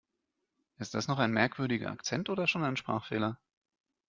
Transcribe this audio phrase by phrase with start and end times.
[0.79, 3.39] Ist das noch ein merkwürdiger Akzent oder schon ein Sprachfehler?